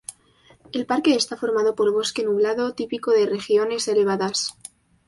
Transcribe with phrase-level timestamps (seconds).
[0.71, 4.55] El parque está formado por bosque nublado, típico de regiones elevadas.